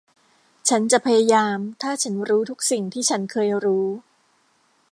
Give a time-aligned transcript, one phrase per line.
[0.69, 3.85] ฉันจะพยายามถ้าฉันรู้ทุกสิ่งที่ฉันเคยรู้